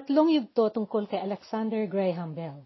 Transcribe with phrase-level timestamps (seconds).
[0.00, 2.64] Tatlong yugto tungkol kay Alexander Graham Bell.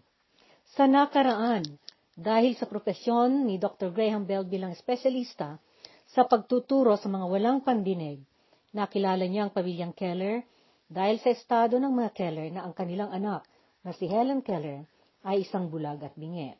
[0.71, 1.67] Sa nakaraan,
[2.15, 3.91] dahil sa propesyon ni Dr.
[3.91, 5.59] Graham Bell bilang espesyalista
[6.07, 8.23] sa pagtuturo sa mga walang pandinig,
[8.71, 10.47] nakilala niya ang pamilyang Keller
[10.87, 13.43] dahil sa estado ng mga Keller na ang kanilang anak
[13.83, 14.87] na si Helen Keller
[15.27, 16.55] ay isang bulag at bingi.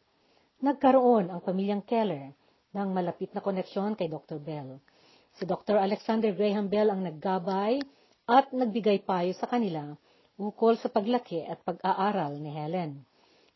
[0.59, 2.35] Nagkaroon ang pamilyang Keller
[2.75, 4.43] ng malapit na koneksyon kay Dr.
[4.43, 4.83] Bell.
[5.39, 5.79] Si Dr.
[5.79, 7.79] Alexander Graham Bell ang naggabay
[8.27, 9.95] at nagbigay payo sa kanila
[10.35, 13.07] ukol sa paglaki at pag-aaral ni Helen.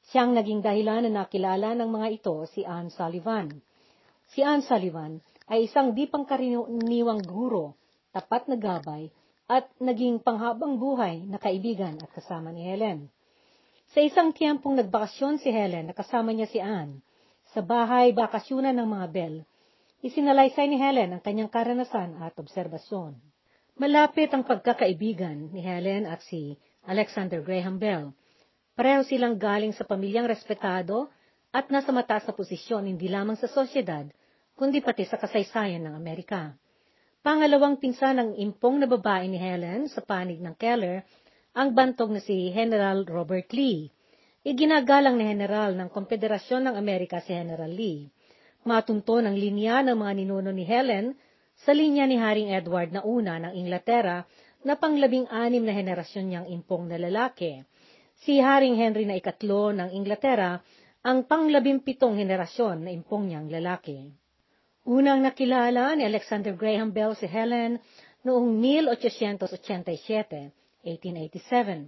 [0.09, 3.51] Siyang naging dahilan na nakilala ng mga ito si Anne Sullivan.
[4.31, 5.19] Si Anne Sullivan
[5.51, 7.75] ay isang di pangkaraniwang guro,
[8.15, 9.11] tapat na gabay,
[9.49, 13.09] at naging panghabang buhay na kaibigan at kasama ni Helen.
[13.89, 17.01] Sa isang tiyempong nagbakasyon si Helen na kasama niya si Anne,
[17.49, 19.35] sa bahay bakasyunan ng mga Bell,
[20.05, 23.17] isinalaysay ni Helen ang kanyang karanasan at obserbasyon.
[23.81, 26.53] Malapit ang pagkakaibigan ni Helen at si
[26.87, 28.15] Alexander Graham Bell.
[28.77, 31.11] Pareho silang galing sa pamilyang respetado
[31.51, 34.07] at nasa mataas na posisyon hindi lamang sa sosyedad,
[34.55, 36.55] kundi pati sa kasaysayan ng Amerika.
[37.19, 41.03] Pangalawang pinsan ng impong na babae ni Helen sa panig ng Keller,
[41.51, 43.91] ang bantog na si General Robert Lee.
[44.47, 48.07] Iginagalang ni General ng Konfederasyon ng Amerika si General Lee.
[48.63, 51.11] Matunto ng linya ng mga ninuno ni Helen
[51.59, 54.23] sa linya ni Haring Edward na una ng Inglaterra
[54.63, 57.63] na panglabing-anim na henerasyon niyang impong na lalaki.
[58.19, 60.59] Si Haring Henry na ikatlo ng Inglaterra
[60.99, 64.11] ang panglabimpitong henerasyon na impong niyang lalaki.
[64.83, 67.79] Unang nakilala ni Alexander Graham Bell si Helen
[68.27, 70.51] noong 1887,
[70.83, 71.87] 1887.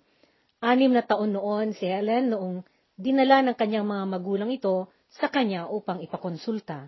[0.63, 2.63] Anim na taon noon si Helen noong
[2.95, 6.87] dinala ng kanyang mga magulang ito sa kanya upang ipakonsulta.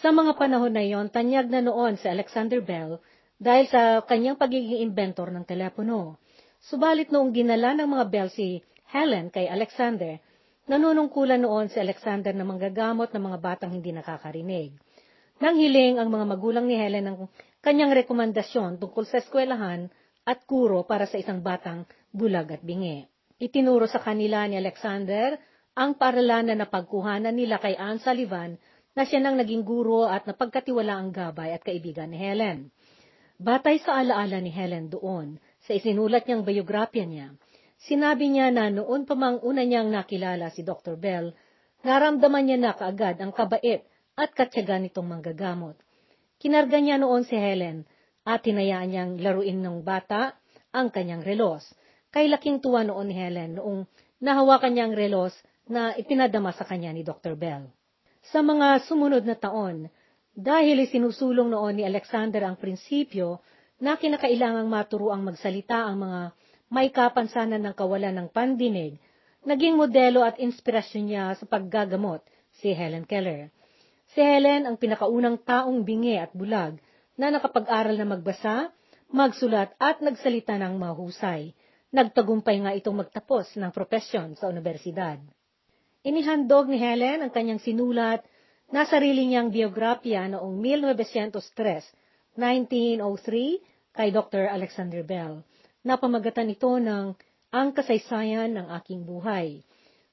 [0.00, 3.02] Sa mga panahon na iyon, tanyag na noon si Alexander Bell
[3.40, 6.20] dahil sa kanyang pagiging inventor ng telepono.
[6.60, 8.60] Subalit noong ginala ng mga Bell si
[8.92, 10.20] Helen kay Alexander,
[10.68, 14.76] nanunungkulan noon si Alexander na manggagamot ng mga batang hindi nakakarinig.
[15.40, 17.16] Nang hiling ang mga magulang ni Helen ng
[17.64, 19.88] kanyang rekomendasyon tungkol sa eskwelahan
[20.28, 23.08] at kuro para sa isang batang bulag at bingi.
[23.40, 25.40] Itinuro sa kanila ni Alexander
[25.72, 28.60] ang paaralan na napagkuhanan nila kay Anne Sullivan
[28.92, 32.68] na siya nang naging guro at napagkatiwala ang gabay at kaibigan ni Helen.
[33.40, 37.32] Batay sa alaala ni Helen doon, sa isinulat niyang biografya niya,
[37.80, 41.00] sinabi niya na noon pa mang una niyang nakilala si Dr.
[41.00, 41.32] Bell,
[41.80, 45.80] naramdaman niya na kaagad ang kabait at katyaga nitong manggagamot.
[46.36, 47.88] Kinarga niya noon si Helen
[48.28, 50.36] at tinayaan niyang laruin ng bata
[50.76, 51.64] ang kanyang relos.
[52.12, 53.88] Kay laking tuwa noon ni Helen noong
[54.20, 55.32] nahawakan niya ang relos
[55.64, 57.40] na ipinadama sa kanya ni Dr.
[57.40, 57.72] Bell.
[58.20, 59.88] Sa mga sumunod na taon,
[60.36, 63.42] dahil isinusulong noon ni Alexander ang prinsipyo
[63.80, 66.20] na kinakailangang maturuang magsalita ang mga
[66.70, 69.00] may kapansanan ng kawalan ng pandinig,
[69.42, 72.22] naging modelo at inspirasyon niya sa paggagamot
[72.62, 73.50] si Helen Keller.
[74.14, 76.78] Si Helen ang pinakaunang taong bingi at bulag
[77.18, 78.70] na nakapag-aral na magbasa,
[79.10, 81.54] magsulat at nagsalita ng mahusay.
[81.90, 85.18] Nagtagumpay nga itong magtapos ng propesyon sa universidad.
[86.06, 88.22] Inihandog ni Helen ang kanyang sinulat
[88.70, 94.46] na sarili niyang biografya noong 1903, 1903, kay Dr.
[94.46, 95.42] Alexander Bell.
[95.82, 97.18] Napamagatan ito ng
[97.50, 99.66] Ang Kasaysayan ng Aking Buhay.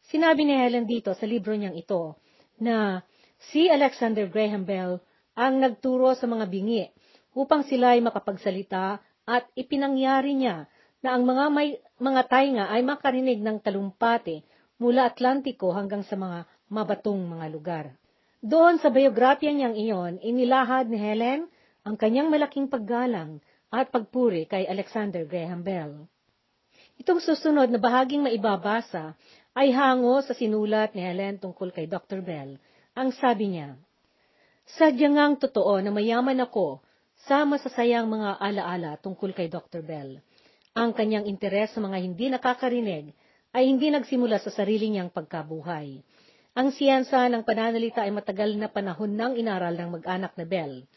[0.10, 2.18] Sinabi ni Helen dito sa libro niyang ito
[2.58, 3.06] na
[3.54, 4.98] si Alexander Graham Bell
[5.38, 6.90] ang nagturo sa mga bingi
[7.38, 8.98] upang sila ay makapagsalita
[9.30, 10.66] at ipinangyari niya
[11.06, 14.42] na ang mga may, mga tainga ay makarinig ng talumpati
[14.82, 17.86] mula Atlantiko hanggang sa mga mabatong mga lugar.
[18.48, 21.52] Doon sa biografya niyang iyon, inilahad ni Helen
[21.84, 26.08] ang kanyang malaking paggalang at pagpuri kay Alexander Graham Bell.
[26.96, 29.20] Itong susunod na bahaging maibabasa
[29.52, 32.24] ay hango sa sinulat ni Helen tungkol kay Dr.
[32.24, 32.56] Bell.
[32.96, 33.76] Ang sabi niya,
[34.80, 36.80] Sadyang ngang totoo na mayaman ako
[37.28, 39.84] sa masasayang mga alaala tungkol kay Dr.
[39.84, 40.24] Bell.
[40.72, 43.12] Ang kanyang interes sa mga hindi nakakarinig
[43.52, 46.00] ay hindi nagsimula sa sarili niyang pagkabuhay.
[46.58, 50.90] Ang siyensa ng pananalita ay matagal na panahon nang inaral ng mag-anak na Bell.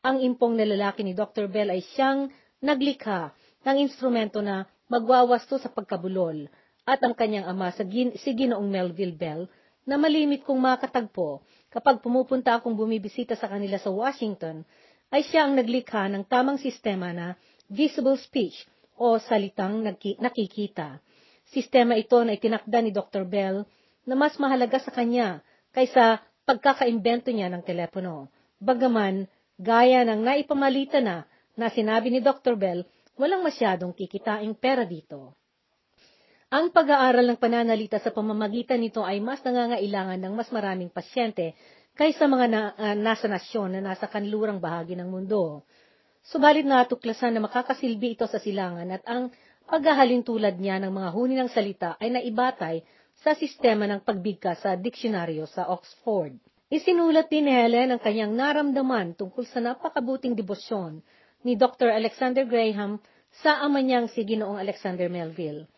[0.00, 1.52] Ang impong na lalaki ni Dr.
[1.52, 2.32] Bell ay siyang
[2.64, 6.48] naglikha ng instrumento na magwawasto sa pagkabulol
[6.88, 9.52] at ang kanyang ama sa gin- si Ginoong Melville Bell
[9.84, 14.64] na malimit kong makatagpo kapag pumupunta akong bumibisita sa kanila sa Washington
[15.12, 17.36] ay siya ang naglikha ng tamang sistema na
[17.68, 18.64] visible speech
[18.96, 19.84] o salitang
[20.24, 21.04] nakikita.
[21.52, 23.28] Sistema ito na itinakda ni Dr.
[23.28, 23.68] Bell
[24.06, 25.40] na mas mahalaga sa kanya
[25.70, 28.28] kaysa pagkakaimbento niya ng telepono.
[28.58, 29.26] Bagaman,
[29.58, 32.56] gaya ng naipamalita na na sinabi ni Dr.
[32.56, 32.82] Bell,
[33.20, 35.36] walang masyadong kikitaing pera dito.
[36.52, 41.56] Ang pag-aaral ng pananalita sa pamamagitan nito ay mas nangangailangan ng mas maraming pasyente
[41.96, 45.64] kaysa mga na, uh, nasa nasyon na nasa kanlurang bahagi ng mundo.
[46.24, 49.32] Subalit natuklasan na makakasilbi ito sa silangan at ang
[49.64, 52.84] paghahalin tulad niya ng mga huni ng salita ay naibatay
[53.22, 56.34] sa sistema ng pagbigkas sa diksyonaryo sa Oxford.
[56.66, 60.98] Isinulat din ni Helen ang kanyang naramdaman tungkol sa napakabuting debosyon
[61.46, 61.94] ni Dr.
[61.94, 62.98] Alexander Graham
[63.38, 65.70] sa ama niyang si Ginoong Alexander Melville.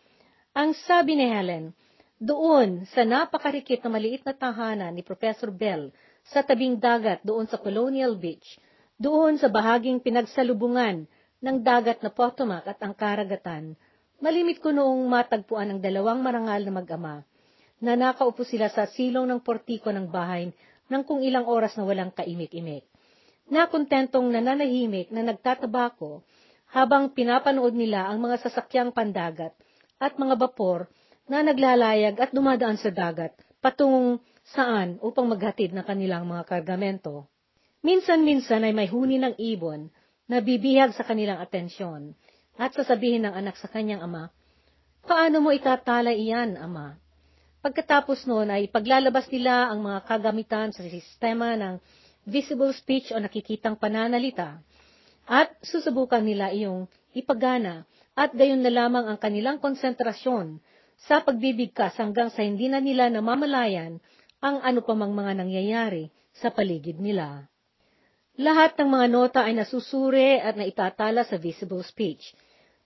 [0.57, 1.77] Ang sabi ni Helen,
[2.17, 5.93] doon sa napakarikit na maliit na tahanan ni Professor Bell
[6.25, 8.57] sa tabing dagat doon sa Colonial Beach,
[8.97, 11.05] doon sa bahaging pinagsalubungan
[11.45, 13.77] ng dagat na Potomac at ang karagatan,
[14.17, 17.15] malimit ko noong matagpuan ang dalawang marangal na mag-ama
[17.83, 20.51] na nakaupo sila sa silong ng portiko ng bahay
[20.87, 22.85] ng kung ilang oras na walang kaimik-imik.
[23.51, 26.25] Nakontentong nananahimik na nagtatabako
[26.73, 29.53] habang pinapanood nila ang mga sasakyang pandagat
[30.01, 30.89] at mga bapor
[31.29, 37.25] na naglalayag at dumadaan sa dagat patungong saan upang maghatid ng kanilang mga kargamento.
[37.85, 39.89] Minsan-minsan ay may huni ng ibon
[40.25, 42.17] na bibihag sa kanilang atensyon
[42.57, 44.33] at sasabihin ng anak sa kanyang ama,
[45.05, 46.97] Paano mo itatala iyan, ama?
[47.65, 51.81] Pagkatapos noon ay paglalabas nila ang mga kagamitan sa sistema ng
[52.29, 54.61] visible speech o nakikitang pananalita
[55.25, 56.85] at susubukan nila iyong
[57.17, 60.61] ipagana at gayon na lamang ang kanilang konsentrasyon
[61.09, 63.97] sa pagbibigkas hanggang sa hindi na nila namamalayan
[64.45, 67.49] ang ano pa mang mga nangyayari sa paligid nila.
[68.37, 72.29] Lahat ng mga nota ay nasusuri at naitatala sa visible speech.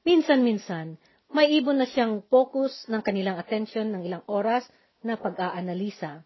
[0.07, 0.95] Minsan-minsan,
[1.29, 4.65] may ibon na siyang focus ng kanilang atensyon ng ilang oras
[5.05, 6.25] na pag-aanalisa.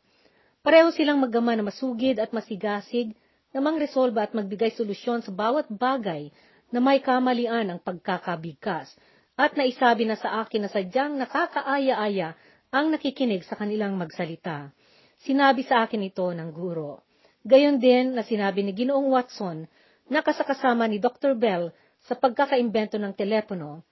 [0.64, 3.12] Pareho silang magama na masugid at masigasig
[3.52, 6.32] na mangresolba at magbigay solusyon sa bawat bagay
[6.72, 8.90] na may kamalian ang pagkakabigkas
[9.36, 12.34] at naisabi na sa akin na sadyang nakakaaya-aya
[12.74, 14.74] ang nakikinig sa kanilang magsalita.
[15.22, 17.06] Sinabi sa akin ito ng guro.
[17.44, 19.68] Gayon din na sinabi ni Ginoong Watson
[20.08, 21.36] na kasakasama ni Dr.
[21.36, 21.76] Bell
[22.08, 23.84] sa pagkakaimbento ng telepono.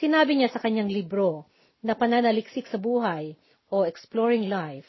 [0.00, 1.44] Sinabi niya sa kanyang libro
[1.84, 3.36] na Pananaliksik sa Buhay
[3.68, 4.88] o Exploring Life.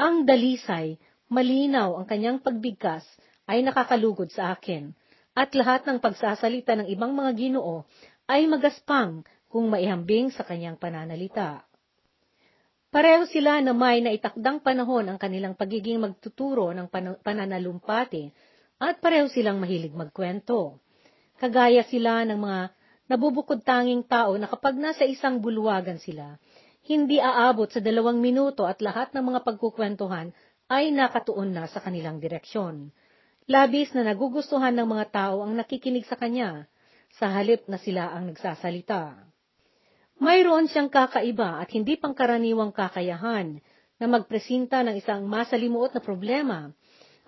[0.00, 0.96] Ang dalisay,
[1.28, 3.04] malinaw ang kanyang pagbigkas
[3.44, 4.96] ay nakakalugod sa akin
[5.36, 7.84] at lahat ng pagsasalita ng ibang mga ginoo
[8.24, 9.20] ay magaspang
[9.52, 11.68] kung maihambing sa kanyang pananalita.
[12.88, 18.32] Pareho sila na may naitakdang panahon ang kanilang pagiging magtuturo ng pan- pananalumpati
[18.80, 20.80] at pareho silang mahilig magkwento.
[21.36, 22.60] Kagaya sila ng mga
[23.12, 26.40] nabubukod tanging tao na kapag nasa isang bulwagan sila,
[26.88, 30.32] hindi aabot sa dalawang minuto at lahat ng mga pagkukwentuhan
[30.72, 32.88] ay nakatuon na sa kanilang direksyon.
[33.44, 36.64] Labis na nagugustuhan ng mga tao ang nakikinig sa kanya,
[37.20, 39.28] sa halip na sila ang nagsasalita.
[40.16, 43.60] Mayroon siyang kakaiba at hindi pangkaraniwang kakayahan
[44.00, 46.72] na magpresinta ng isang masalimuot na problema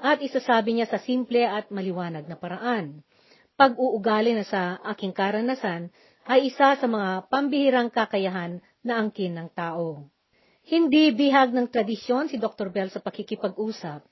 [0.00, 3.04] at isasabi niya sa simple at maliwanag na paraan.
[3.54, 5.94] Pag-uugali na sa aking karanasan
[6.26, 10.10] ay isa sa mga pambihirang kakayahan na angkin ng tao.
[10.66, 12.74] Hindi bihag ng tradisyon si Dr.
[12.74, 14.02] Bell sa pakikipag-usap.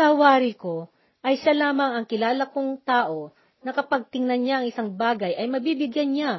[0.00, 0.88] Sa wari ko,
[1.20, 5.44] ay siya lamang ang kilala kong tao na kapag tingnan niya ang isang bagay ay
[5.44, 6.32] mabibigyan niya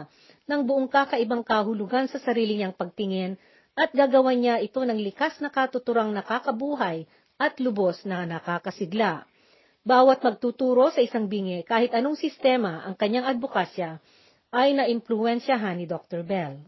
[0.49, 3.37] ng buong kakaibang kahulugan sa sarili niyang pagtingin
[3.77, 7.05] at gagawan niya ito ng likas na katuturang nakakabuhay
[7.37, 9.29] at lubos na nakakasigla.
[9.81, 13.97] Bawat magtuturo sa isang bingi kahit anong sistema ang kanyang advokasya
[14.53, 16.21] ay naimpluensyahan ni Dr.
[16.21, 16.61] Bell.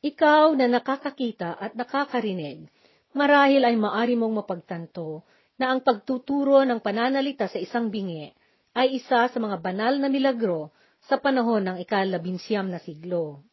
[0.00, 2.72] Ikaw na nakakakita at nakakarinig,
[3.12, 5.28] marahil ay maari mong mapagtanto
[5.60, 8.32] na ang pagtuturo ng pananalita sa isang bingi
[8.72, 10.72] ay isa sa mga banal na milagro
[11.04, 13.44] sa panahon ng ikalabinsyam na siglo.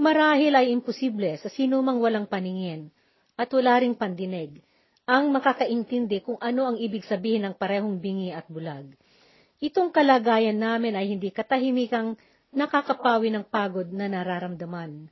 [0.00, 2.88] Marahil ay imposible sa sino mang walang paningin
[3.36, 4.64] at wala ring pandinig
[5.08, 8.92] ang makakaintindi kung ano ang ibig sabihin ng parehong bingi at bulag.
[9.56, 12.20] Itong kalagayan namin ay hindi katahimikang
[12.52, 15.08] nakakapawi ng pagod na nararamdaman.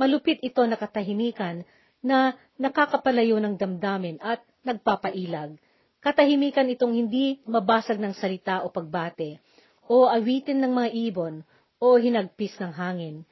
[0.00, 1.60] Malupit ito na katahimikan
[2.00, 5.60] na nakakapalayo ng damdamin at nagpapailag.
[6.00, 9.40] Katahimikan itong hindi mabasag ng salita o pagbate,
[9.88, 11.44] o awitin ng mga ibon,
[11.80, 13.24] o hinagpis ng hangin.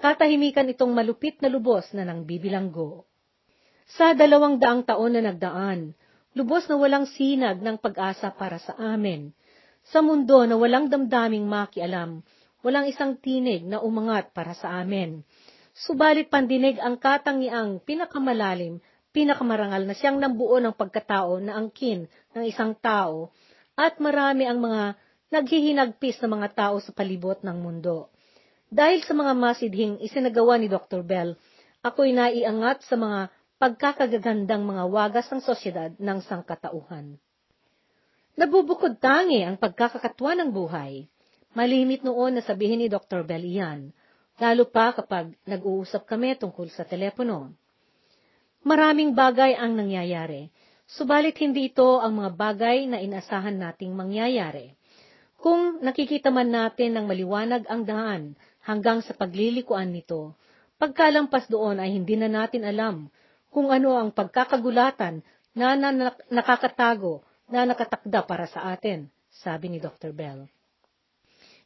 [0.00, 3.07] Katahimikan itong malupit na lubos na nang bibilanggo.
[3.96, 5.96] Sa dalawang daang taon na nagdaan,
[6.36, 9.32] lubos na walang sinag ng pag-asa para sa amin.
[9.88, 12.20] Sa mundo na walang damdaming makialam,
[12.60, 15.24] walang isang tinig na umangat para sa amin.
[15.72, 18.84] Subalit pandinig ang katangiang pinakamalalim
[19.18, 23.32] pinakamarangal na siyang nambuo ng pagkatao na angkin ng isang tao
[23.74, 24.94] at marami ang mga
[25.32, 28.12] naghihinagpis na mga tao sa palibot ng mundo.
[28.68, 31.00] Dahil sa mga masidhing isinagawa ni Dr.
[31.00, 31.34] Bell,
[31.80, 37.18] ako'y naiangat sa mga pagkakagagandang mga wagas ng sosyedad ng sangkatauhan.
[38.38, 41.10] Nabubukod tangi ang pagkakatwa ng buhay.
[41.58, 43.26] Malimit noon na sabihin ni Dr.
[43.26, 43.90] Bell iyan,
[44.38, 47.50] lalo pa kapag nag-uusap kami tungkol sa telepono.
[48.62, 50.54] Maraming bagay ang nangyayari,
[50.86, 54.70] subalit hindi ito ang mga bagay na inasahan nating mangyayari.
[55.34, 58.22] Kung nakikita man natin ng maliwanag ang daan
[58.62, 60.38] hanggang sa paglilikuan nito,
[60.78, 63.10] pagkalampas doon ay hindi na natin alam
[63.48, 65.24] kung ano ang pagkakagulatan
[65.56, 70.12] na, na, na nakakatago na nakatakda para sa atin, sabi ni Dr.
[70.12, 70.44] Bell.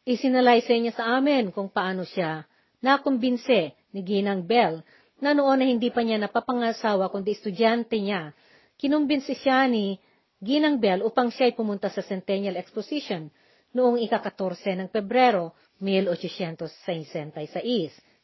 [0.03, 2.47] Isinalaysay niya sa amin kung paano siya
[2.83, 4.83] nakumbinse ni Ginang Bell
[5.23, 8.35] na noon na hindi pa niya napapangasawa kundi estudyante niya.
[8.75, 9.95] Kinumbinsi siya ni
[10.43, 13.31] Ginang Bell upang siya ay pumunta sa Centennial Exposition
[13.71, 17.47] noong ika-14 ng Pebrero 1866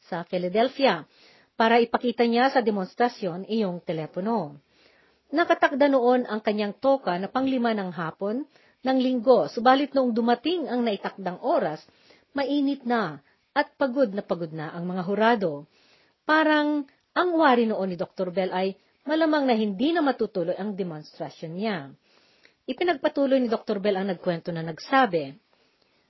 [0.03, 1.07] sa Philadelphia
[1.59, 4.63] para ipakita niya sa demonstrasyon iyong telepono.
[5.35, 8.47] Nakatakda noon ang kanyang toka na panglima ng hapon
[8.87, 11.83] ng linggo, subalit noong dumating ang naitakdang oras,
[12.31, 13.19] mainit na
[13.51, 15.67] at pagod na pagod na ang mga hurado.
[16.23, 18.31] Parang ang wari noon ni Dr.
[18.31, 21.91] Bell ay malamang na hindi na matutuloy ang demonstrasyon niya.
[22.71, 23.83] Ipinagpatuloy ni Dr.
[23.83, 25.35] Bell ang nagkwento na nagsabi,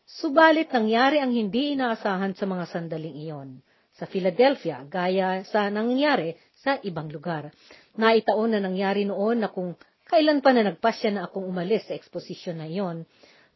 [0.08, 3.60] Subalit nangyari ang hindi inaasahan sa mga sandaling iyon.
[3.98, 7.50] Sa Philadelphia, gaya sa nangyari sa ibang lugar.
[7.98, 9.74] Naitaon na nangyari noon na kung
[10.06, 13.02] kailan pa na nagpasya na akong umalis sa eksposisyon na iyon,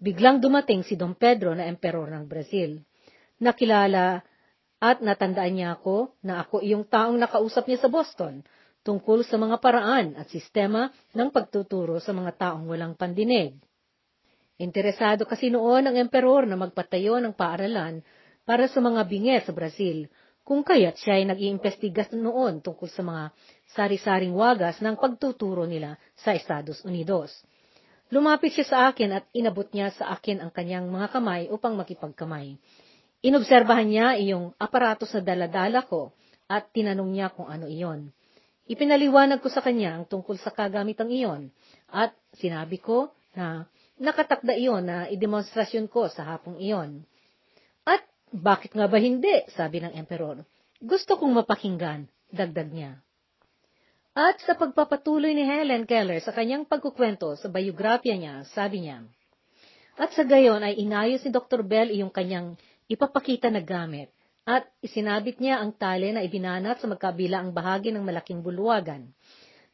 [0.02, 2.82] biglang dumating si Dom Pedro na emperor ng Brazil.
[3.38, 4.18] Nakilala
[4.82, 8.42] at natandaan niya ako na ako iyong taong nakausap niya sa Boston
[8.82, 13.54] tungkol sa mga paraan at sistema ng pagtuturo sa mga taong walang pandinig.
[14.58, 18.02] Interesado kasi noon ang emperor na magpatayo ng paaralan
[18.42, 20.10] para sa mga bingi sa Brazil
[20.42, 23.24] kung kaya't siya ay nag-iimbestigas noon tungkol sa mga
[23.72, 27.30] sari-saring wagas ng pagtuturo nila sa Estados Unidos.
[28.12, 32.60] Lumapit siya sa akin at inabot niya sa akin ang kanyang mga kamay upang makipagkamay.
[33.22, 36.12] Inobserbahan niya iyong aparatos na daladala ko
[36.50, 38.12] at tinanong niya kung ano iyon.
[38.66, 41.54] Ipinaliwanag ko sa kanya ang tungkol sa kagamitang iyon
[41.88, 43.64] at sinabi ko na
[43.96, 47.06] nakatakda iyon na idemonstrasyon ko sa hapong iyon.
[48.32, 49.44] Bakit nga ba hindi?
[49.52, 50.40] Sabi ng emperor.
[50.80, 52.96] Gusto kong mapakinggan, dagdag niya.
[54.16, 59.04] At sa pagpapatuloy ni Helen Keller sa kanyang pagkukwento sa biografya niya, sabi niya,
[60.00, 61.60] At sa gayon ay inayos ni Dr.
[61.60, 62.56] Bell iyong kanyang
[62.88, 64.08] ipapakita na gamit,
[64.48, 69.12] at isinabit niya ang tali na ibinanat sa magkabila ang bahagi ng malaking bulwagan.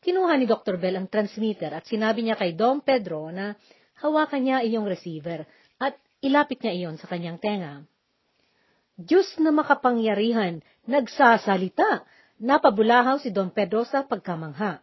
[0.03, 0.83] Kinuha ni Dr.
[0.83, 3.55] Bell ang transmitter at sinabi niya kay Dom Pedro na
[4.03, 5.47] hawakan niya iyong receiver
[5.79, 7.87] at ilapit niya iyon sa kanyang tenga.
[8.99, 10.59] Diyos na makapangyarihan,
[10.90, 12.02] nagsasalita,
[12.43, 14.83] napabulahaw si Don Pedro sa pagkamangha.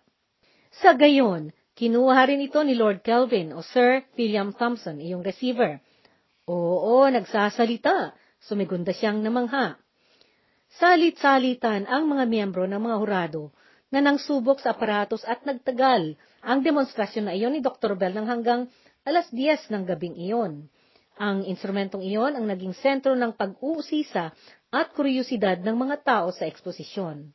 [0.80, 5.84] Sa gayon, kinuha rin ito ni Lord Kelvin o Sir William Thompson, iyong receiver.
[6.48, 9.76] Oo, nagsasalita, sumigunda siyang namangha.
[10.80, 13.52] Salit-salitan ang mga miyembro ng mga hurado
[13.92, 18.00] na nang subok sa aparatos at nagtagal ang demonstrasyon na iyon ni Dr.
[18.00, 18.72] Bell ng hanggang
[19.04, 20.72] alas 10 ng gabing iyon.
[21.16, 24.36] Ang instrumentong iyon ang naging sentro ng pag-uusisa
[24.68, 27.32] at kuryosidad ng mga tao sa eksposisyon.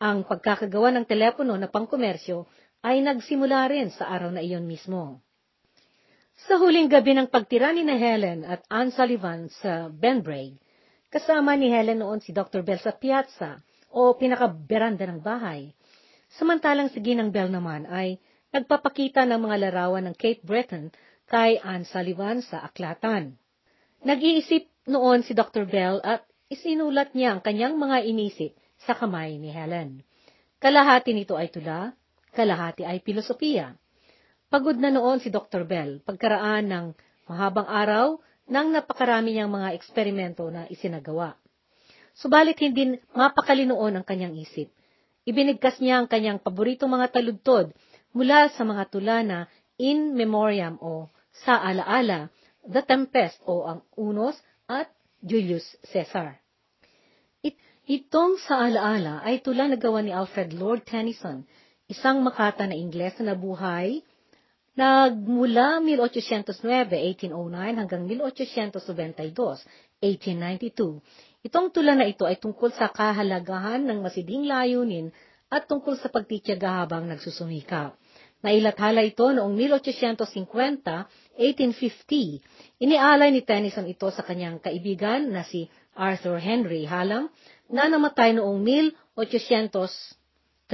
[0.00, 2.48] Ang pagkakagawa ng telepono na pangkomersyo
[2.80, 5.20] ay nagsimula rin sa araw na iyon mismo.
[6.46, 10.54] Sa huling gabi ng pagtira ni Helen at Anne Sullivan sa Benbraig,
[11.10, 12.62] kasama ni Helen noon si Dr.
[12.62, 13.58] Bell sa piazza
[13.90, 15.74] o pinakaberanda ng bahay.
[16.38, 18.22] Samantalang si Ginang Bell naman ay
[18.54, 20.94] nagpapakita ng mga larawan ng Kate Breton
[21.28, 23.36] kay Anne Sullivan sa aklatan.
[24.02, 25.68] Nag-iisip noon si Dr.
[25.68, 30.00] Bell at isinulat niya ang kanyang mga inisip sa kamay ni Helen.
[30.58, 31.92] Kalahati nito ay tula,
[32.32, 33.76] kalahati ay filosofiya.
[34.48, 35.68] Pagod na noon si Dr.
[35.68, 36.86] Bell pagkaraan ng
[37.28, 38.16] mahabang araw
[38.48, 41.36] ng napakarami niyang mga eksperimento na isinagawa.
[42.16, 44.72] Subalit hindi mapakali noon ang kanyang isip.
[45.28, 47.76] Ibinigkas niya ang kanyang paboritong mga taludtod
[48.16, 49.38] mula sa mga tula na
[49.76, 51.12] in memoriam o
[51.44, 52.32] sa alaala,
[52.64, 54.90] The Tempest o ang Unos at
[55.22, 56.38] Julius Caesar.
[57.42, 61.46] It, itong sa alaala ay tula na gawa ni Alfred Lord Tennyson,
[61.88, 64.02] isang makata na Ingles na nabuhay
[64.78, 66.62] nagmula 1809,
[67.26, 69.34] 1809 hanggang 1892,
[69.98, 71.02] 1892.
[71.42, 75.10] Itong tula na ito ay tungkol sa kahalagahan ng masiding layunin
[75.50, 77.98] at tungkol sa pagtityaga habang nagsusumikap.
[78.38, 80.46] Nailathala ito noong 1850,
[81.34, 82.38] 1850.
[82.78, 85.66] Inialay ni Tennyson ito sa kanyang kaibigan na si
[85.98, 87.34] Arthur Henry Hallam
[87.66, 90.70] na namatay noong 1833,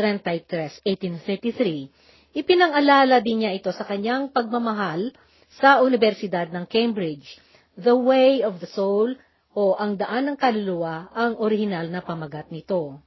[2.37, 5.16] ipinangalala din niya ito sa kanyang pagmamahal
[5.56, 7.38] sa Universidad ng Cambridge,
[7.78, 9.16] The Way of the Soul
[9.54, 13.03] o Ang Daan ng Kaluluwa ang orihinal na pamagat nito.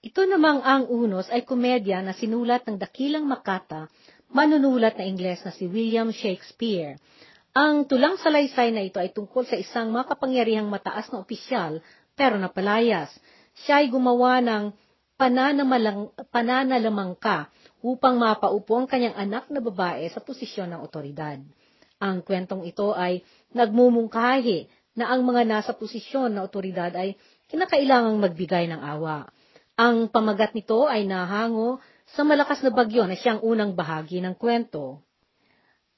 [0.00, 3.92] Ito namang ang unos ay komedya na sinulat ng dakilang makata,
[4.32, 6.96] manunulat na Ingles na si William Shakespeare.
[7.52, 11.84] Ang tulang salaysay na ito ay tungkol sa isang makapangyarihang mataas na opisyal
[12.16, 13.12] pero napalayas.
[13.52, 14.72] Siya ay gumawa ng
[16.32, 17.52] pananalamangka
[17.84, 21.36] upang mapaupo ang kanyang anak na babae sa posisyon ng otoridad.
[22.00, 23.20] Ang kwentong ito ay
[23.52, 24.64] nagmumungkahi
[24.96, 27.20] na ang mga nasa posisyon na otoridad ay
[27.52, 29.28] kinakailangang magbigay ng awa.
[29.80, 31.80] Ang pamagat nito ay nahango
[32.12, 35.00] sa malakas na bagyo na siyang unang bahagi ng kwento.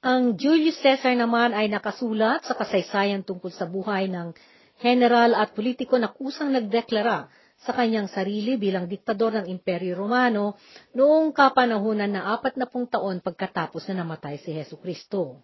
[0.07, 4.39] Ang Julius Caesar naman ay nakasulat sa kasaysayan tungkol sa buhay ng
[4.79, 7.27] general at politiko na kusang nagdeklara
[7.59, 10.55] sa kanyang sarili bilang diktador ng Imperyo Romano
[10.95, 15.43] noong kapanahunan na apat na pung taon pagkatapos na namatay si Heso Kristo.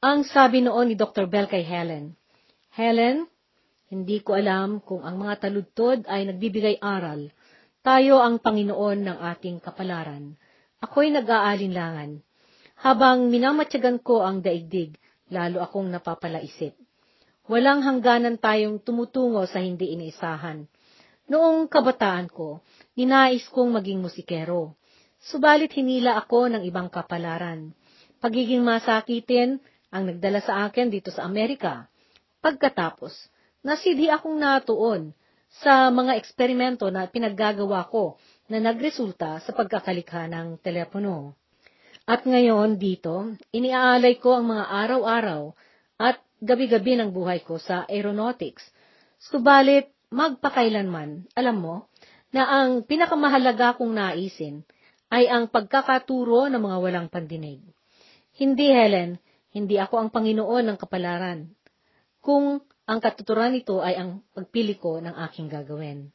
[0.00, 1.28] Ang sabi noon ni Dr.
[1.28, 2.16] Bell kay Helen,
[2.72, 3.28] Helen,
[3.86, 7.30] hindi ko alam kung ang mga taludtod ay nagbibigay aral.
[7.86, 10.34] Tayo ang Panginoon ng ating kapalaran.
[10.82, 12.18] Ako'y nag-aalinlangan.
[12.82, 14.98] Habang minamatyagan ko ang daigdig,
[15.30, 16.74] lalo akong napapalaisip.
[17.46, 20.66] Walang hangganan tayong tumutungo sa hindi iniisahan.
[21.30, 22.58] Noong kabataan ko,
[22.98, 24.74] ninais kong maging musikero.
[25.22, 27.70] Subalit hinila ako ng ibang kapalaran.
[28.18, 29.62] Pagiging masakitin
[29.94, 31.86] ang nagdala sa akin dito sa Amerika.
[32.42, 33.14] Pagkatapos,
[33.64, 35.14] nasidhi akong natuon
[35.62, 38.20] sa mga eksperimento na pinaggagawa ko
[38.52, 41.34] na nagresulta sa pagkakalikha ng telepono.
[42.06, 45.42] At ngayon dito, iniaalay ko ang mga araw-araw
[45.98, 48.62] at gabi-gabi ng buhay ko sa aeronautics.
[49.18, 51.90] Subalit, magpakailanman, alam mo,
[52.30, 54.62] na ang pinakamahalaga kong naisin
[55.10, 57.62] ay ang pagkakaturo ng mga walang pandinig.
[58.36, 59.18] Hindi, Helen,
[59.50, 61.50] hindi ako ang Panginoon ng kapalaran.
[62.20, 66.14] Kung ang katuturan nito ay ang pagpili ko ng aking gagawin.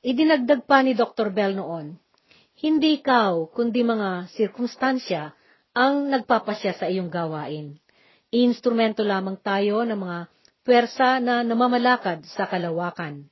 [0.00, 1.28] Idinagdag pa ni Dr.
[1.28, 2.00] Bell noon,
[2.58, 5.30] hindi ikaw, kundi mga sirkumstansya
[5.76, 7.76] ang nagpapasya sa iyong gawain.
[8.34, 10.18] Instrumento lamang tayo ng mga
[10.66, 13.28] pwersa na namamalakad sa kalawakan.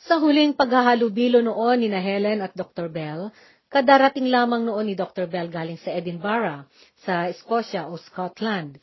[0.00, 2.88] Sa huling paghahalubilo noon ni na Helen at Dr.
[2.88, 3.28] Bell,
[3.68, 5.28] kadarating lamang noon ni Dr.
[5.28, 6.64] Bell galing sa Edinburgh,
[7.04, 8.80] sa Scotia o Scotland.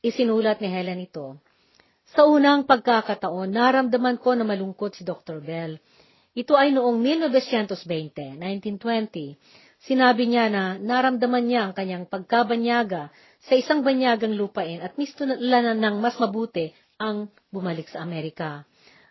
[0.00, 1.42] Isinulat ni Helen ito,
[2.10, 5.38] sa unang pagkakataon, naramdaman ko na malungkot si Dr.
[5.38, 5.78] Bell.
[6.34, 9.38] Ito ay noong 1920, 1920.
[9.80, 13.14] Sinabi niya na naramdaman niya ang kanyang pagkabanyaga
[13.46, 18.66] sa isang banyagang lupain at misto na ng mas mabuti ang bumalik sa Amerika.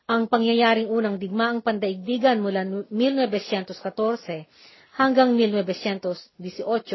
[0.06, 4.46] Ang pangyayaring unang digmaang pandaigdigan mula 1914
[5.00, 6.36] hanggang 1918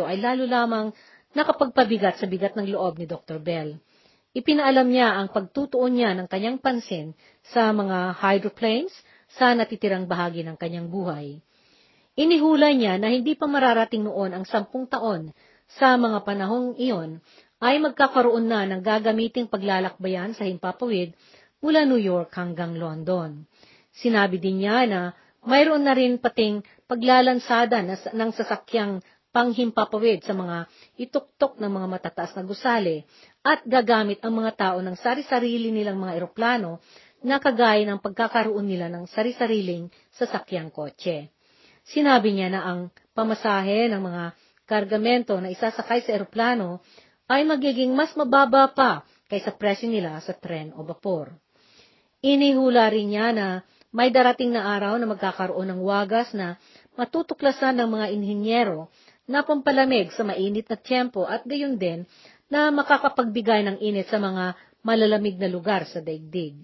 [0.04, 0.86] ay lalo lamang
[1.32, 3.40] nakapagpabigat sa bigat ng loob ni Dr.
[3.40, 3.80] Bell.
[4.34, 7.14] Ipinaalam niya ang pagtutuon niya ng kanyang pansin
[7.54, 8.90] sa mga hydroplanes
[9.30, 11.38] sa natitirang bahagi ng kanyang buhay.
[12.18, 15.30] Inihula niya na hindi pa mararating noon ang sampung taon
[15.78, 17.22] sa mga panahong iyon
[17.62, 21.14] ay magkakaroon na ng gagamiting paglalakbayan sa himpapawid
[21.62, 23.46] mula New York hanggang London.
[23.94, 25.00] Sinabi din niya na
[25.46, 26.58] mayroon na rin pating
[26.90, 28.98] paglalansada ng sasakyang
[29.34, 33.02] panghimpapawid sa mga ituktok ng mga matataas na gusali
[33.44, 36.80] at gagamit ang mga tao ng sari-sarili nilang mga eroplano
[37.20, 41.28] na kagaya ng pagkakaroon nila ng sari-sariling sasakyang kotse.
[41.84, 42.80] Sinabi niya na ang
[43.12, 44.24] pamasahe ng mga
[44.64, 46.80] kargamento na isasakay sa eroplano
[47.28, 51.36] ay magiging mas mababa pa kaysa presyo nila sa tren o vapor.
[52.24, 53.46] Inihula rin niya na
[53.92, 56.56] may darating na araw na magkakaroon ng wagas na
[56.96, 58.88] matutuklasan ng mga inhinyero
[59.24, 62.04] na pampalamig sa mainit na tiyempo at gayon din
[62.54, 64.54] na makakapagbigay ng init sa mga
[64.86, 66.54] malalamig na lugar sa daigdig.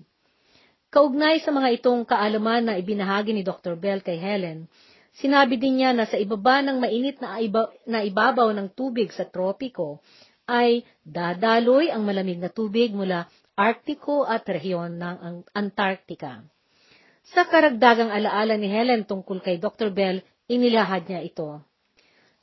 [0.95, 3.75] Kaugnay sa mga itong kaalaman na ibinahagi ni Dr.
[3.75, 4.71] Bell kay Helen,
[5.19, 9.27] sinabi din niya na sa ibaba ng mainit na, iba, na ibabaw ng tubig sa
[9.27, 9.99] tropiko
[10.47, 13.27] ay dadaloy ang malamig na tubig mula
[13.59, 16.43] Arktiko at rehiyon ng Antarctica.
[17.35, 19.91] Sa karagdagang alaala ni Helen tungkol kay Dr.
[19.91, 21.63] Bell, inilahad niya ito.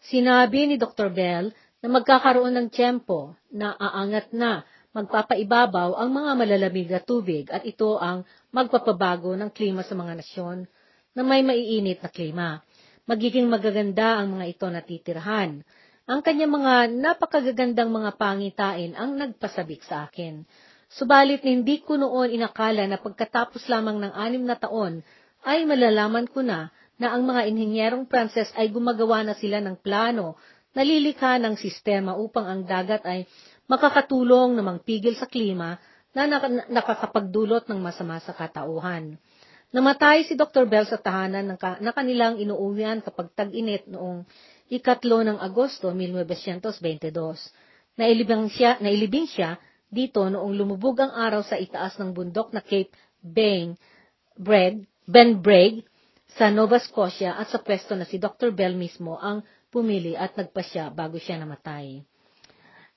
[0.07, 1.09] Sinabi ni Dr.
[1.11, 4.65] Bell na magkakaroon ng tiyempo na aangat na
[4.97, 10.65] magpapaibabaw ang mga malalamig na tubig at ito ang magpapabago ng klima sa mga nasyon
[11.13, 12.47] na may maiinit na klima.
[13.05, 15.61] Magiging magaganda ang mga ito na titirhan.
[16.07, 20.43] Ang kanyang mga napakagagandang mga pangitain ang nagpasabik sa akin.
[20.87, 25.03] Subalit hindi ko noon inakala na pagkatapos lamang ng anim na taon
[25.45, 30.39] ay malalaman ko na na ang mga inhinyerong Pranses ay gumagawa na sila ng plano
[30.77, 33.25] na lilikha ng sistema upang ang dagat ay
[33.65, 35.81] makakatulong na mangpigil sa klima
[36.13, 36.29] na
[36.69, 39.17] nakakapagdulot ng masama sa katauhan.
[39.73, 40.69] Namatay si Dr.
[40.69, 44.21] Bell sa tahanan na kanilang inuuwian kapag tag-init noong
[44.69, 47.09] ikatlo ng Agosto 1922.
[47.97, 49.57] Nailibing siya, nailibing siya
[49.89, 53.73] dito noong lumubog ang araw sa itaas ng bundok na Cape Ben
[54.37, 55.81] Bragg, Ben Bragg
[56.37, 58.53] sa Nova Scotia at sa pwesto na si Dr.
[58.53, 59.41] Bell mismo ang
[59.77, 62.01] pumili at nagpasya bago siya namatay.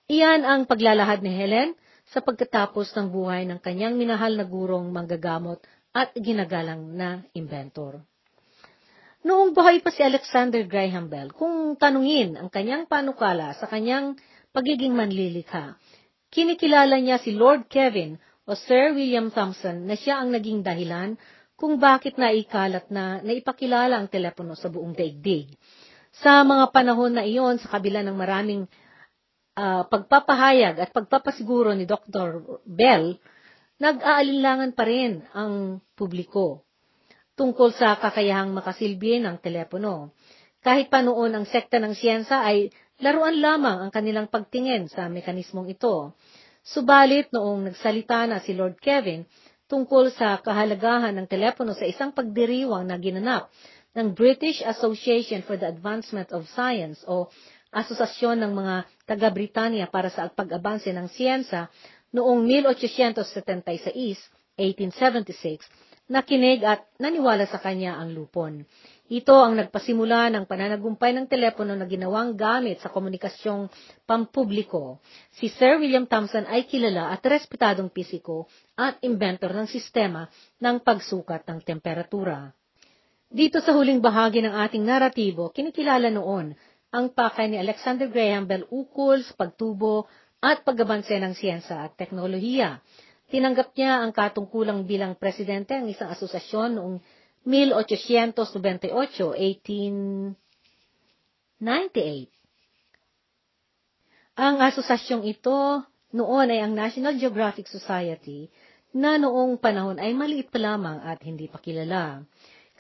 [0.09, 1.77] Iyan ang paglalahad ni Helen
[2.09, 5.61] sa pagkatapos ng buhay ng kanyang minahal na gurong manggagamot
[5.93, 8.01] at ginagalang na inventor.
[9.21, 14.17] Noong buhay pa si Alexander Graham Bell, kung tanungin ang kanyang panukala sa kanyang
[14.57, 15.77] pagiging manlilikha,
[16.33, 18.17] kinikilala niya si Lord Kevin
[18.49, 21.21] o Sir William Thompson na siya ang naging dahilan
[21.61, 25.53] kung bakit naikalat na naipakilala ang telepono sa buong daigdig.
[26.21, 28.69] Sa mga panahon na iyon, sa kabila ng maraming
[29.57, 32.61] uh, pagpapahayag at pagpapasiguro ni Dr.
[32.69, 33.17] Bell,
[33.81, 36.69] nag-aalinlangan pa rin ang publiko
[37.41, 40.13] tungkol sa kakayahang makasilbi ng telepono.
[40.61, 42.69] Kahit pa noon ang sekta ng siyensa ay
[43.01, 46.13] laruan lamang ang kanilang pagtingin sa mekanismong ito.
[46.61, 49.25] Subalit noong nagsalita na si Lord Kevin
[49.73, 53.49] tungkol sa kahalagahan ng telepono sa isang pagdiriwang na ginanap
[53.95, 57.27] ng British Association for the Advancement of Science o
[57.71, 58.75] Asosasyon ng mga
[59.07, 61.71] taga-Britanya para sa pag-abanse ng siyensa
[62.11, 63.95] noong 1876,
[64.59, 65.63] 1876,
[66.11, 68.67] nakinig at naniwala sa kanya ang lupon.
[69.11, 73.71] Ito ang nagpasimula ng pananagumpay ng telepono na ginawang gamit sa komunikasyong
[74.07, 74.99] pampubliko.
[75.35, 80.27] Si Sir William Thomson ay kilala at respetadong pisiko at inventor ng sistema
[80.59, 82.51] ng pagsukat ng temperatura.
[83.31, 86.51] Dito sa huling bahagi ng ating naratibo, kinikilala noon
[86.91, 90.11] ang pakay ni Alexander Graham Bell ukol sa pagtubo
[90.43, 92.83] at paggabanse ng siyensa at teknolohiya.
[93.31, 96.99] Tinanggap niya ang katungkulang bilang presidente ng isang asosasyon noong
[97.47, 100.35] 1898, 1898.
[104.43, 108.51] Ang asosasyong ito noon ay ang National Geographic Society
[108.91, 112.27] na noong panahon ay maliit pa lamang at hindi pa kilala.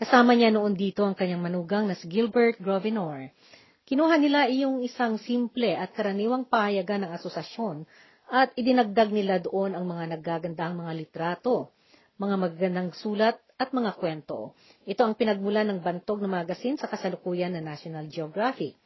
[0.01, 3.29] Kasama niya noon dito ang kanyang manugang na si Gilbert Grovenor.
[3.85, 7.85] Kinuha nila iyong isang simple at karaniwang pahayagan ng asosasyon
[8.33, 11.77] at idinagdag nila doon ang mga naggagandang mga litrato,
[12.17, 14.57] mga magagandang sulat at mga kwento.
[14.89, 18.81] Ito ang pinagmula ng bantog na magasin sa kasalukuyan na National Geographic.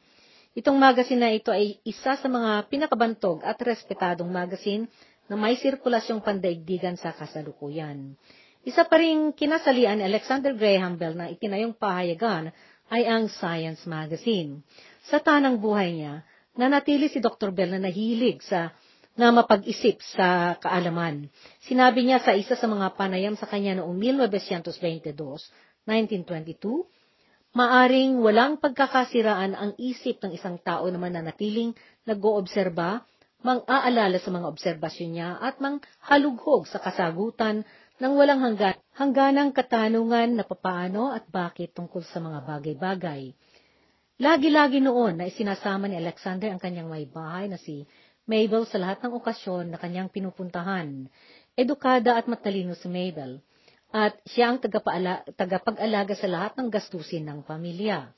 [0.51, 4.91] Itong magasin na ito ay isa sa mga pinakabantog at respetadong magasin
[5.31, 8.19] na may sirkulasyong pandaigdigan sa kasalukuyan.
[8.65, 12.49] Isa pa rin kinasalian ni Alexander Graham Bell na itinayong pahayagan
[12.89, 14.65] ay ang Science Magazine.
[15.05, 16.25] Sa tanang buhay niya,
[16.57, 17.53] nanatili si Dr.
[17.53, 18.73] Bell na nahilig sa
[19.15, 21.31] na mapag-isip sa kaalaman.
[21.63, 25.15] Sinabi niya sa isa sa mga panayam sa kanya noong 1922,
[25.87, 26.83] 1922,
[27.55, 31.71] maaring walang pagkakasiraan ang isip ng isang tao na mananatiling
[32.03, 33.07] nag-oobserba,
[33.45, 37.63] mang-aalala sa mga obserbasyon niya at mang-halughog sa kasagutan
[37.95, 43.31] ng walang hanggan, hangganang katanungan na papaano at bakit tungkol sa mga bagay-bagay.
[44.19, 47.83] Lagi-lagi noon na isinasama ni Alexander ang kanyang may bahay na si
[48.27, 51.07] Mabel sa lahat ng okasyon na kanyang pinupuntahan.
[51.55, 53.39] Edukada at matalino si Mabel.
[53.95, 58.11] At siya ang tagapag-alaga sa lahat ng gastusin ng pamilya.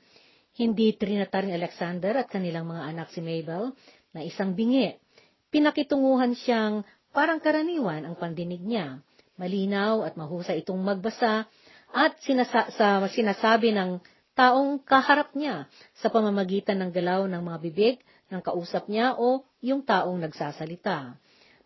[0.57, 3.77] Hindi trinata ni Alexander at kanilang mga anak si Mabel
[4.09, 4.89] na isang bingi.
[5.53, 6.81] Pinakitunguhan siyang
[7.13, 9.05] parang karaniwan ang pandinig niya.
[9.37, 11.45] Malinaw at mahusay itong magbasa
[11.93, 14.01] at sinasa- sa sinasabi ng
[14.37, 15.65] taong kaharap niya
[15.97, 17.95] sa pamamagitan ng galaw ng mga bibig
[18.29, 21.17] ng kausap niya o yung taong nagsasalita.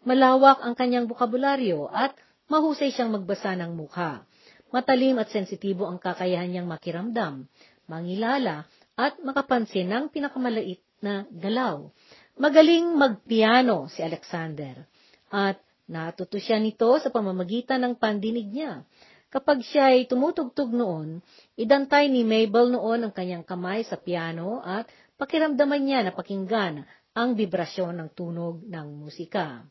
[0.08, 2.16] Malawak ang kanyang bukabularyo at
[2.48, 4.24] mahusay siyang magbasa ng mukha.
[4.72, 7.48] Matalim at sensitibo ang kakayahan niyang makiramdam,
[7.92, 11.92] mangilala, at makapansin ng pinakamalait na galaw.
[12.40, 14.88] Magaling magpiano si Alexander
[15.28, 15.60] at
[15.92, 18.88] natuto siya nito sa pamamagitan ng pandinig niya.
[19.32, 21.20] Kapag siya ay tumutugtog noon,
[21.60, 24.88] idantay ni Mabel noon ang kanyang kamay sa piano at
[25.20, 29.68] pakiramdaman niya na pakinggan ang vibrasyon ng tunog ng musika.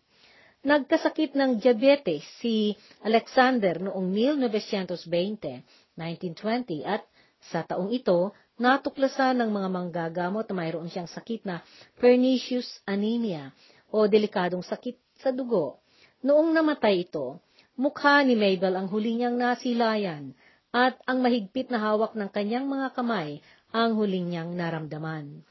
[0.61, 4.13] Nagkasakit ng diabetes si Alexander noong
[4.45, 7.01] 1920, 1920 at
[7.41, 11.65] sa taong ito, natuklasan ng mga manggagamot na mayroon siyang sakit na
[11.97, 13.57] pernicious anemia
[13.89, 15.80] o delikadong sakit sa dugo.
[16.21, 17.41] Noong namatay ito,
[17.81, 20.37] Mukha ni Mabel ang huli niyang nasilayan.
[20.71, 23.43] at ang mahigpit na hawak ng kanyang mga kamay
[23.75, 25.43] ang huling niyang naramdaman.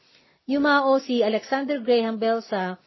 [0.48, 2.80] Yumao si Alexander Graham Bell sa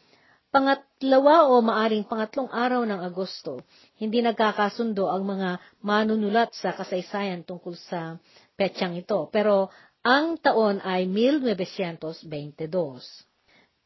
[0.49, 3.61] pangatlawa o maaring pangatlong araw ng Agosto.
[3.97, 8.17] Hindi nagkakasundo ang mga manunulat sa kasaysayan tungkol sa
[8.57, 9.69] petsang ito, pero
[10.01, 12.65] ang taon ay 1922.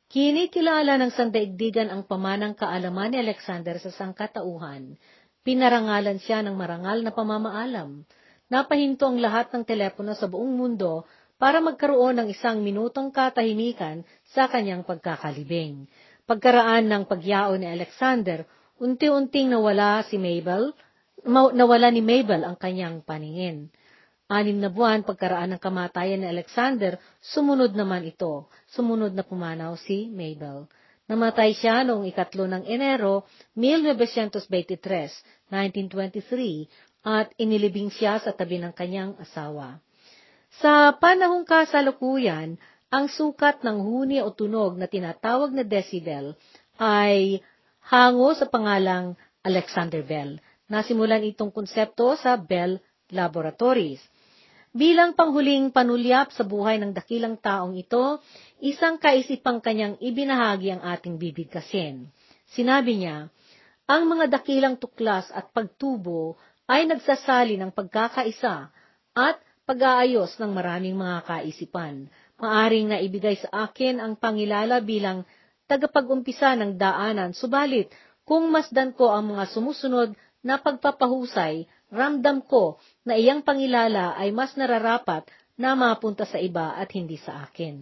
[0.08, 4.96] Kinikilala ng sandaigdigan ang pamanang kaalaman ni Alexander sa sangkatauhan.
[5.44, 8.08] Pinarangalan siya ng marangal na pamamaalam.
[8.48, 11.04] Napahinto ang lahat ng telepono sa buong mundo
[11.36, 15.92] para magkaroon ng isang minutong katahimikan sa kanyang pagkakalibing.
[16.24, 18.48] Pagkaraan ng pagyao ni Alexander,
[18.80, 20.72] unti-unting nawala si Mabel,
[21.28, 23.68] nawala ni Mabel ang kanyang paningin.
[24.28, 28.52] Anim na buwan pagkaraan ng kamatayan ni Alexander, sumunod naman ito.
[28.76, 30.68] Sumunod na pumanaw si Mabel.
[31.08, 33.24] Namatay siya noong ikatlo ng Enero,
[33.56, 39.80] 1923, 1923, at inilibing siya sa tabi ng kanyang asawa.
[40.60, 42.60] Sa panahong kasalukuyan,
[42.92, 46.36] ang sukat ng huni o tunog na tinatawag na decibel
[46.76, 47.40] ay
[47.88, 50.36] hango sa pangalang Alexander Bell.
[50.68, 54.04] Nasimulan itong konsepto sa Bell Laboratories.
[54.78, 58.22] Bilang panghuling panulyap sa buhay ng dakilang taong ito,
[58.62, 62.14] isang kaisipang kanyang ibinahagi ang ating bibigkasin.
[62.54, 63.34] Sinabi niya,
[63.90, 66.38] ang mga dakilang tuklas at pagtubo
[66.70, 68.70] ay nagsasali ng pagkakaisa
[69.18, 72.06] at pag-aayos ng maraming mga kaisipan.
[72.38, 75.26] Maaring na ibigay sa akin ang pangilala bilang
[75.66, 77.90] tagapag-umpisa ng daanan, subalit
[78.30, 80.14] kung masdan ko ang mga sumusunod
[80.46, 86.92] na pagpapahusay, ramdam ko na iyang pangilala ay mas nararapat na mapunta sa iba at
[86.94, 87.82] hindi sa akin.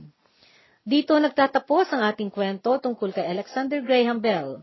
[0.86, 4.62] Dito nagtatapos ang ating kwento tungkol kay Alexander Graham Bell.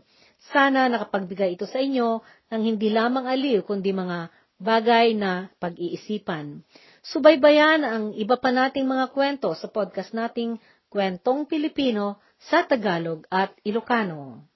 [0.51, 6.63] Sana nakapagbigay ito sa inyo ng hindi lamang aliw kundi mga bagay na pag-iisipan.
[7.03, 10.55] Subaybayan ang iba pa nating mga kwento sa podcast nating
[10.87, 14.52] Kwentong Pilipino sa Tagalog at Ilocano.